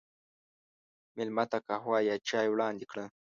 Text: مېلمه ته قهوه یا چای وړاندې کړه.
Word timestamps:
مېلمه 1.15 1.43
ته 1.51 1.57
قهوه 1.67 1.99
یا 2.09 2.15
چای 2.27 2.47
وړاندې 2.49 2.85
کړه. 2.91 3.05